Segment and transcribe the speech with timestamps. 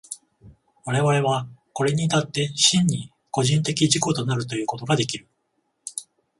[0.85, 5.27] 我々はこれに至って真に個人的自己となるということができる。